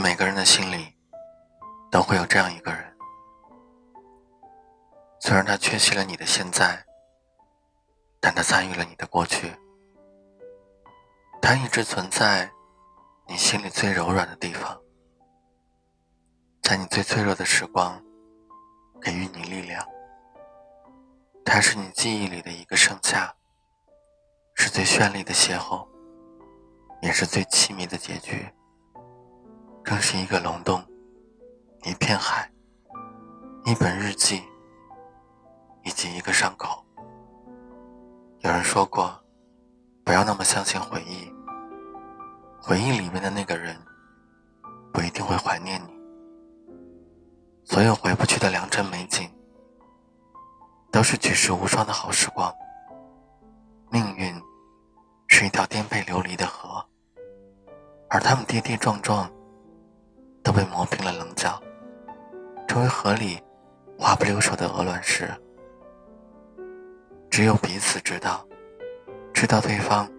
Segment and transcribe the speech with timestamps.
[0.00, 0.96] 每个人的心里
[1.90, 2.96] 都会有这样一个人，
[5.20, 6.82] 虽然他缺席了你的现在，
[8.18, 9.54] 但他参与了你的过去。
[11.42, 12.50] 他一直存在
[13.28, 14.80] 你心里最柔软的地方，
[16.62, 18.02] 在你最脆弱的时光
[19.02, 19.86] 给予你力量。
[21.44, 23.34] 他是你记忆里的一个盛夏，
[24.54, 25.86] 是最绚丽的邂逅，
[27.02, 28.50] 也是最凄迷的结局。
[29.82, 30.82] 更是一个溶洞，
[31.84, 32.50] 一片海，
[33.64, 34.42] 一本日记，
[35.84, 36.84] 以及一个伤口。
[38.40, 39.18] 有人说过，
[40.04, 41.32] 不要那么相信回忆，
[42.60, 43.76] 回忆里面的那个人
[44.92, 46.00] 不一定会怀念你。
[47.64, 49.30] 所有回不去的良辰美景，
[50.90, 52.52] 都是举世无双的好时光。
[53.90, 54.34] 命运
[55.26, 56.84] 是一条颠沛流离的河，
[58.08, 59.30] 而他们跌跌撞撞。
[60.42, 61.60] 都被磨平了棱角，
[62.66, 63.40] 成为河里
[63.98, 65.28] 滑不溜手的鹅卵石。
[67.30, 68.46] 只有彼此知道，
[69.32, 70.10] 知道对方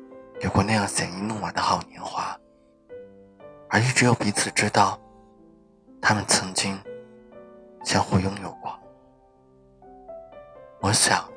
[0.42, 2.38] 有过那样鲜衣怒马的好年华，
[3.70, 5.00] 而也只有彼此知道，
[6.02, 6.80] 他们曾经
[7.84, 8.78] 相互拥有过。
[10.80, 11.30] 我想，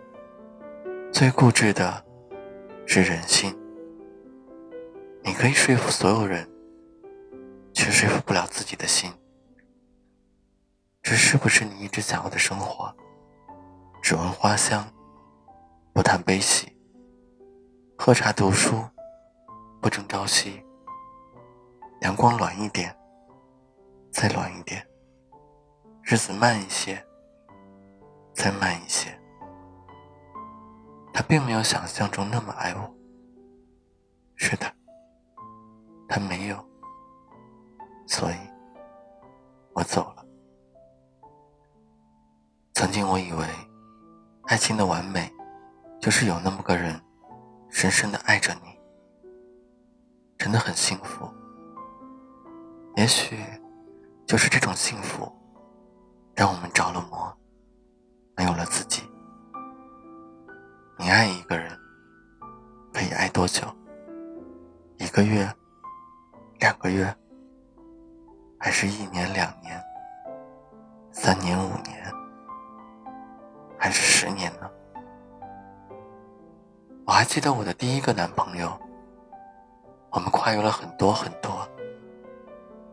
[1.12, 2.04] 最固执的
[2.86, 3.54] 是人心。
[5.22, 6.48] 你可以说服所有人。
[8.04, 9.10] 说服不了自己的心。
[11.00, 12.94] 这是不是你一直想要的生活？
[14.02, 14.86] 只闻花香，
[15.94, 16.68] 不谈悲喜；
[17.96, 18.84] 喝茶读书，
[19.80, 20.62] 不争朝夕。
[22.02, 22.94] 阳光暖一点，
[24.12, 24.82] 再暖一点；
[26.02, 27.02] 日子慢一些，
[28.34, 29.18] 再慢一些。
[31.10, 32.94] 他并没有想象中那么爱我。
[34.36, 34.70] 是的，
[36.06, 36.73] 他没有。
[38.14, 38.36] 所以，
[39.72, 40.24] 我走了。
[42.72, 43.44] 曾经我以为，
[44.44, 45.28] 爱情的完美，
[46.00, 47.02] 就是有那么个人，
[47.70, 48.78] 深深的爱着你，
[50.38, 51.28] 真的很幸福。
[52.94, 53.36] 也许，
[54.24, 55.28] 就是这种幸福，
[56.36, 57.36] 让我们着了魔，
[58.36, 59.02] 没有了自己。
[61.00, 61.76] 你爱一个人，
[62.92, 63.66] 可以爱多久？
[64.98, 65.52] 一个月，
[66.60, 67.12] 两个月。
[68.64, 69.78] 还是一年、两年、
[71.12, 72.10] 三年、五年，
[73.76, 74.70] 还是十年呢？
[77.04, 78.72] 我还记得我的第一个男朋友，
[80.08, 81.68] 我们跨越了很多很多，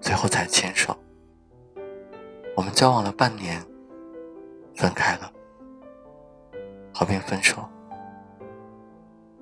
[0.01, 0.93] 最后才牵手。
[2.57, 3.65] 我们交往了半年，
[4.75, 5.31] 分开了，
[6.93, 7.63] 和平分手。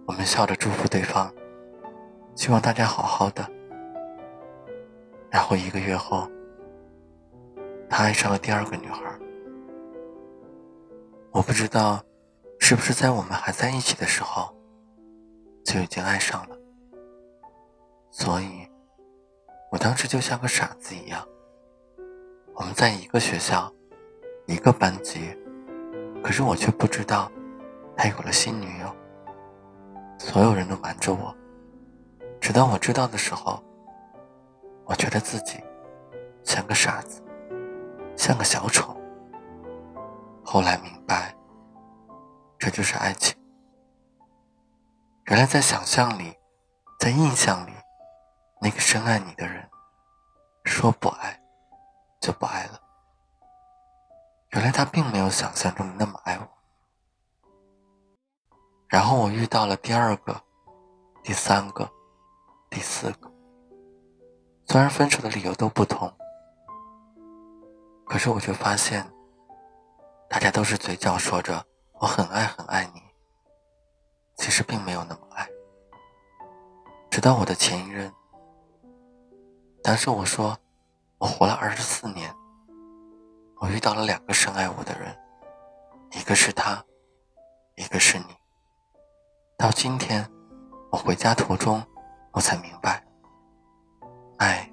[0.06, 1.34] 我们笑着祝福对方，
[2.36, 3.44] 希望大家好好的。
[5.30, 6.30] 然后一个月后，
[7.90, 9.04] 他爱上了第二个女孩。
[11.32, 12.04] 我不知道，
[12.60, 14.52] 是不是在我们还在一起的时候，
[15.64, 16.58] 就已经爱上了。
[18.10, 18.68] 所以，
[19.72, 21.24] 我当时就像个傻子一样。
[22.56, 23.72] 我们在一个学校，
[24.48, 25.38] 一个班级，
[26.24, 27.32] 可是我却不知道，
[27.96, 28.96] 他有了新女友。
[30.18, 31.34] 所有人都瞒着我，
[32.42, 33.64] 直到我知道的时候。
[34.90, 35.64] 我觉得自己
[36.44, 37.22] 像个傻子，
[38.18, 39.00] 像个小丑。
[40.44, 41.36] 后来明白，
[42.58, 43.38] 这就是爱情。
[45.28, 46.36] 原来在想象里，
[46.98, 47.72] 在印象里，
[48.60, 49.70] 那个深爱你的人，
[50.64, 51.40] 说不爱
[52.20, 52.82] 就不爱了。
[54.54, 56.48] 原来他并没有想象中的那么爱我。
[58.88, 60.42] 然后我遇到了第二个、
[61.22, 61.88] 第三个、
[62.72, 63.29] 第四个。
[64.72, 66.14] 虽然分手的理由都不同，
[68.06, 69.04] 可是我却发现，
[70.30, 71.66] 大家都是嘴角说着
[72.00, 73.02] “我很爱很爱你”，
[74.38, 75.50] 其实并没有那么爱。
[77.10, 78.14] 直到我的前一任，
[79.82, 80.56] 当时我说
[81.18, 82.32] 我活了二十四年，
[83.56, 85.18] 我遇到了两个深爱我的人，
[86.12, 86.86] 一个是他，
[87.76, 88.26] 一个是你。
[89.58, 90.30] 到今天，
[90.92, 91.84] 我回家途中，
[92.34, 93.04] 我才明白。
[94.40, 94.72] 爱，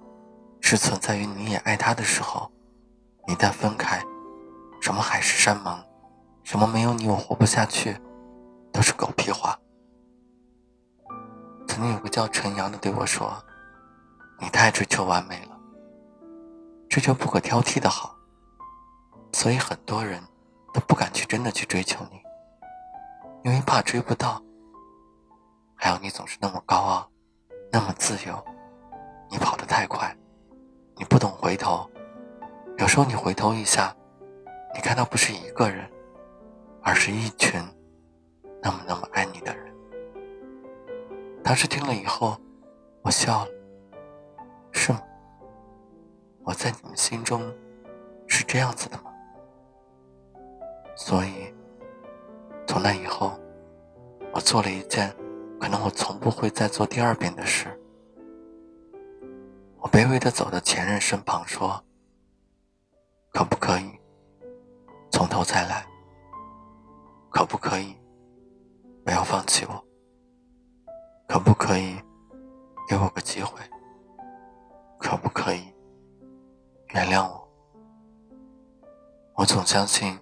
[0.60, 2.50] 是存在于你也爱他的时候。
[3.26, 4.00] 一旦分开，
[4.80, 5.76] 什么海誓山盟，
[6.44, 8.00] 什么没有你我活不下去，
[8.72, 9.58] 都是狗屁话。
[11.66, 13.36] 曾经有个叫陈阳的对我说
[14.38, 15.58] ：“你太追求完美了，
[16.88, 18.16] 追求不可挑剔的好，
[19.32, 20.22] 所以很多人
[20.72, 22.20] 都不敢去真的去追求你，
[23.42, 24.40] 因为怕追不到。
[25.74, 27.10] 还有你总是那么高傲，
[27.72, 28.40] 那么自由。”
[29.30, 30.16] 你跑得太快，
[30.96, 31.88] 你不懂回头，
[32.78, 33.94] 有时候你回头一下，
[34.74, 35.90] 你看到不是一个人，
[36.82, 37.60] 而是一群
[38.62, 39.74] 那么那么爱你的人。
[41.42, 42.36] 当时听了以后，
[43.02, 43.50] 我笑了。
[44.72, 45.00] 是吗？
[46.44, 47.42] 我在你们心中
[48.26, 49.10] 是这样子的吗？
[50.94, 51.54] 所以，
[52.66, 53.38] 从那以后，
[54.32, 55.14] 我做了一件
[55.58, 57.68] 可能我从不会再做第二遍的事。
[59.86, 61.80] 我卑微的走到前任身旁，说
[63.32, 63.88] ：“可不可以
[65.12, 65.86] 从头再来？
[67.30, 67.94] 可不可以
[69.04, 69.84] 不要放弃我？
[71.28, 71.94] 可不可以
[72.88, 73.60] 给我个机会？
[74.98, 75.72] 可不可以
[76.88, 77.48] 原谅我？
[79.36, 80.18] 我总相信，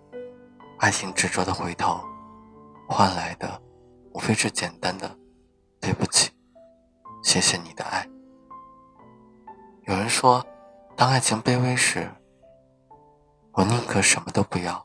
[0.78, 2.04] 爱情执着的回头，
[2.86, 3.58] 换来的
[4.12, 5.10] 无非是简单的
[5.80, 6.30] ‘对不起，
[7.22, 8.06] 谢谢你的爱’。”
[9.86, 10.42] 有人说，
[10.96, 12.10] 当爱情卑微时，
[13.52, 14.82] 我宁可什么都不要。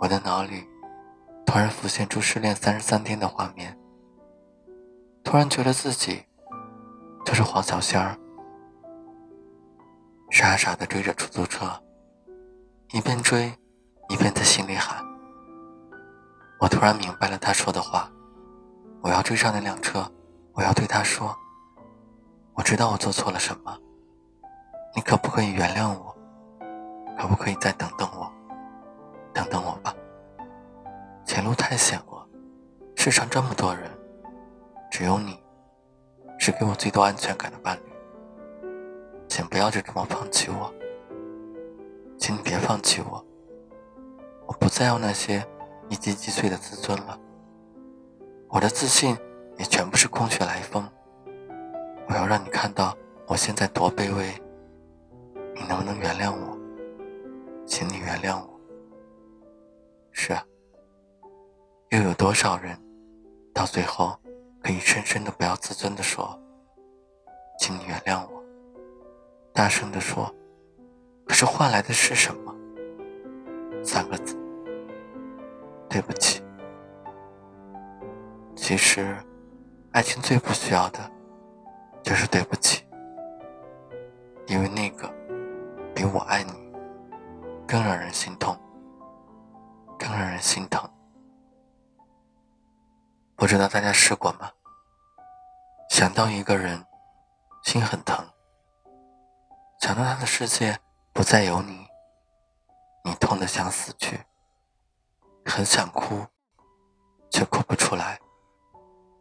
[0.00, 0.66] 我的脑里
[1.44, 3.78] 突然浮现出失恋三十三天的画面，
[5.22, 6.24] 突然觉得自己
[7.22, 8.16] 就是黄小仙儿，
[10.30, 11.66] 傻傻的追着出租车，
[12.92, 13.52] 一边追，
[14.08, 15.04] 一边在心里喊。
[16.60, 18.10] 我突然明白了他说的话，
[19.02, 20.10] 我要追上那辆车，
[20.54, 21.36] 我要对他说。
[22.60, 23.74] 我知道我做错了什么，
[24.94, 26.14] 你可不可以原谅我？
[27.18, 28.30] 可不可以再等等我？
[29.32, 29.96] 等等我吧。
[31.24, 32.28] 前路太险恶，
[32.96, 33.90] 世上这么多人，
[34.90, 35.42] 只有你，
[36.38, 37.80] 是给我最多安全感的伴侣。
[39.26, 40.70] 请不要就这么放弃我，
[42.18, 43.24] 请你别放弃我。
[44.46, 45.42] 我不再要那些
[45.88, 47.18] 一击即碎的自尊了，
[48.50, 49.16] 我的自信
[49.56, 50.86] 也全部是空穴来风。
[52.10, 52.92] 我要让你看到
[53.28, 54.34] 我现在多卑微，
[55.54, 56.58] 你能不能原谅我？
[57.64, 58.60] 请你原谅我。
[60.10, 60.44] 是啊，
[61.90, 62.76] 又有多少人
[63.54, 64.18] 到最后
[64.60, 66.36] 可以深深的不要自尊的说
[67.60, 68.42] ：“请你原谅我。”
[69.54, 70.34] 大声的说，
[71.28, 72.52] 可是换来的是什么？
[73.84, 74.36] 三个字：
[75.88, 76.42] 对不起。
[78.56, 79.16] 其实，
[79.92, 80.98] 爱情最不需要的。
[82.10, 82.84] 就是对不起，
[84.48, 85.08] 因为那个
[85.94, 86.52] 比我爱你
[87.68, 88.58] 更让人心痛，
[89.96, 90.90] 更让人心疼。
[93.36, 94.50] 不知道大家试过吗？
[95.88, 96.84] 想到一个人，
[97.62, 98.16] 心很疼；
[99.78, 100.76] 想到他的世界
[101.12, 101.86] 不再有你，
[103.04, 104.18] 你痛得想死去，
[105.44, 106.26] 很想哭，
[107.30, 108.18] 却哭不出来，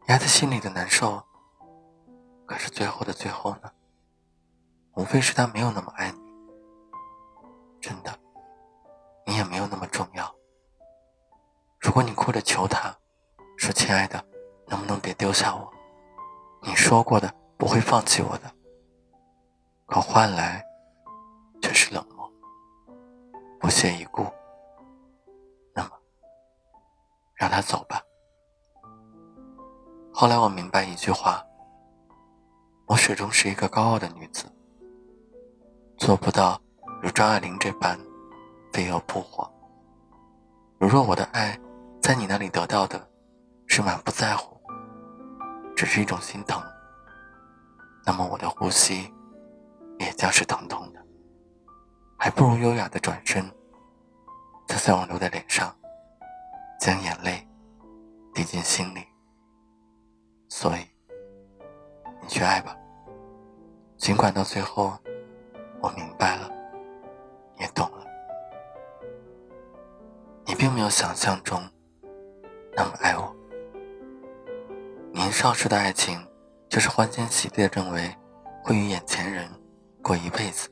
[0.08, 1.24] 压在心里的难受。
[2.50, 3.72] 可是最后的最后呢？
[4.96, 6.20] 无非是他没有那么爱你。
[7.80, 8.12] 真的，
[9.24, 10.36] 你也没有那么重要。
[11.80, 12.92] 如果你哭着求他，
[13.56, 14.26] 说：“亲爱的，
[14.66, 15.72] 能不能别丢下我？”
[16.66, 18.52] 你说过的不会放弃我的，
[19.86, 20.66] 可换来
[21.62, 22.28] 却是冷漠、
[23.60, 24.26] 不屑一顾。
[25.76, 25.92] 那么，
[27.36, 28.02] 让他走吧。
[30.12, 31.46] 后来我明白一句话。
[32.90, 34.52] 我始终是一个高傲的女子，
[35.96, 36.60] 做不到
[37.04, 37.96] 如张爱玲这般
[38.74, 39.48] 飞蛾扑火。
[40.80, 41.56] 如若我的爱
[42.02, 43.08] 在你那里得到的
[43.68, 44.60] 是满不在乎，
[45.76, 46.60] 只是一种心疼，
[48.08, 49.14] 那么我的呼吸
[50.00, 51.00] 也将是疼痛的，
[52.18, 53.46] 还不如优雅的转身，
[54.68, 55.72] 在在我流的脸上，
[56.80, 57.48] 将眼泪
[58.34, 59.06] 滴进心里。
[60.48, 60.80] 所以，
[62.20, 62.76] 你去爱吧。
[64.00, 64.98] 尽管到最后，
[65.82, 66.50] 我明白了，
[67.60, 68.08] 也懂了，
[70.46, 71.62] 你并没有想象中
[72.78, 73.36] 那么爱我。
[75.12, 76.18] 年少时的爱情，
[76.70, 78.16] 就是欢天喜地的认为
[78.64, 79.46] 会与眼前人
[80.02, 80.70] 过一辈子，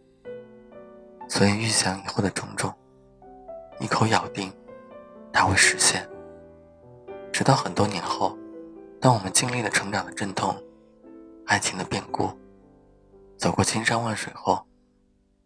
[1.28, 2.74] 所以预想以后的种种，
[3.82, 4.50] 一口咬定
[5.34, 6.10] 它会实现。
[7.34, 8.38] 直到很多年后，
[9.02, 10.56] 当我们经历了成长的阵痛，
[11.46, 12.32] 爱情的变故。
[13.38, 14.66] 走过千山万水后，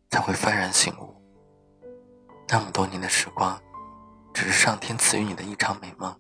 [0.09, 1.13] 才会幡然醒悟。
[2.47, 3.61] 那么多年的时光，
[4.33, 6.17] 只是上天赐予你的一场美梦。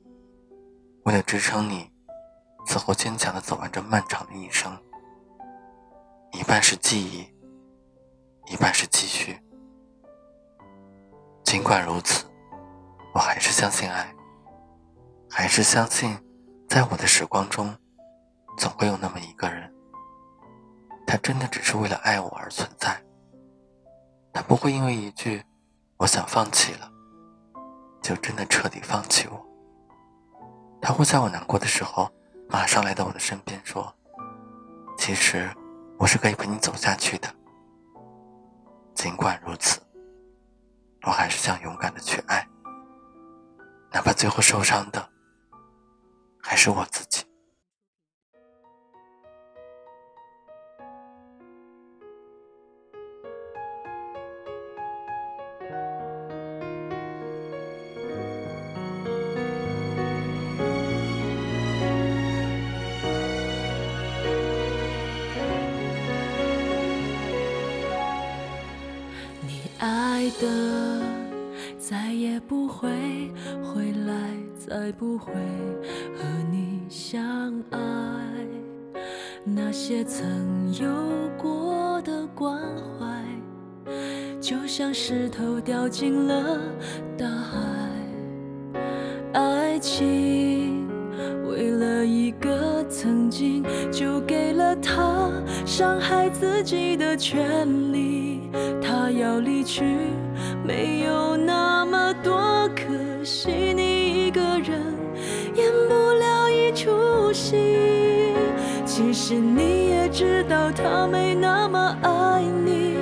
[1.03, 1.91] 为了支撑你，
[2.65, 4.77] 此后坚强的走完这漫长的一生。
[6.33, 7.33] 一半是记忆，
[8.53, 9.41] 一半是继续。
[11.43, 12.25] 尽管如此，
[13.13, 14.13] 我还是相信爱，
[15.29, 16.17] 还是相信，
[16.69, 17.75] 在我的时光中，
[18.57, 19.73] 总会有那么一个人。
[21.11, 22.97] 他真的只是为了爱我而存在。
[24.31, 25.43] 他不会因为一句
[25.99, 26.89] “我想放弃了”，
[28.01, 29.45] 就真的彻底放弃我。
[30.81, 32.09] 他会在我难过的时候，
[32.47, 33.93] 马上来到我的身边说
[34.97, 35.51] ：“其实
[35.99, 37.27] 我是可以陪你走下去的。”
[38.95, 39.81] 尽管如此，
[41.05, 42.47] 我还是想勇敢的去爱，
[43.91, 45.09] 哪怕最后受伤的
[46.41, 47.10] 还是我自己。
[69.91, 71.01] 爱的
[71.77, 72.87] 再也不会
[73.61, 74.15] 回来，
[74.57, 75.33] 再不会
[76.15, 77.79] 和你相爱。
[79.43, 80.87] 那些曾有
[81.37, 82.57] 过的关
[82.97, 83.05] 怀，
[84.39, 86.57] 就像石头掉进了
[87.17, 87.59] 大海。
[89.33, 90.87] 爱情
[91.49, 95.29] 为了一个曾经，就给了他
[95.65, 98.40] 伤害自己的权利。
[99.31, 99.83] 要离去。
[100.61, 104.93] 没有那么多可惜，你一个人
[105.55, 108.33] 演不了一出戏。
[108.85, 112.97] 其实你也知道他没那么爱你，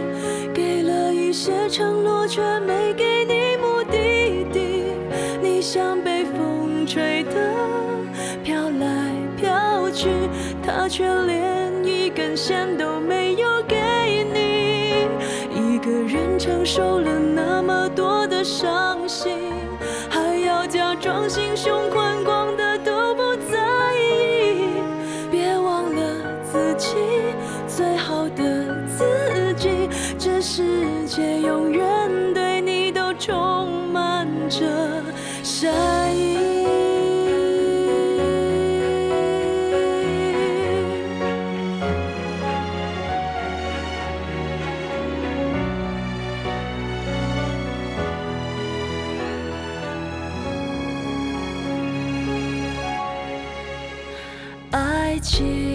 [0.53, 4.83] 给了一些承诺却没给你目的地。
[5.41, 7.53] 你像被风吹的
[8.43, 10.07] 飘来飘去，
[10.61, 12.77] 他却连一根线
[16.49, 18.43] 承受了那么多的。
[18.43, 19.37] 伤心，
[20.09, 24.81] 还要假装心胸宽广的都不在意。
[25.29, 26.01] 别忘了
[26.51, 26.95] 自己，
[27.67, 29.87] 最好的自己。
[30.17, 34.65] 这世界永远对你都充满着
[55.19, 55.68] 起。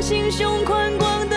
[0.00, 1.35] 心胸宽广的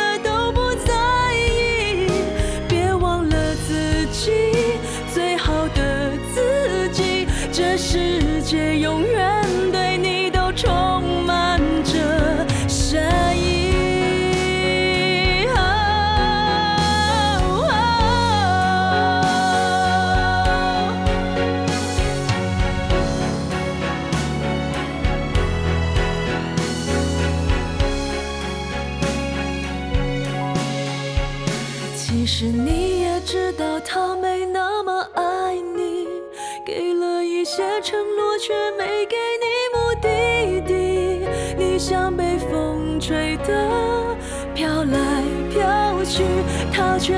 [32.31, 36.07] 实你也知道他没那么爱你，
[36.63, 41.27] 给了一些承诺却没给你目的地。
[41.57, 44.15] 你像被风吹的
[44.53, 46.23] 飘来飘去，
[46.71, 47.15] 他却